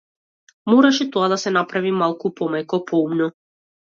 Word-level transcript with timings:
Мораше 0.69 1.05
тоа 1.17 1.27
да 1.33 1.37
се 1.41 1.53
направи 1.57 1.91
малку 1.97 2.31
помеко, 2.39 2.81
поумно. 2.89 3.29